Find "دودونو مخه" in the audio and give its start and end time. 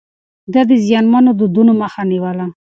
1.39-2.01